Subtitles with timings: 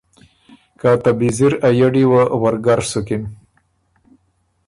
[0.79, 3.23] که ته بیزِر ا یډی وه ورګر سُکِن۔